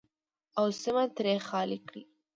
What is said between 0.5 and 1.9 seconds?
او سیمه ترې خالي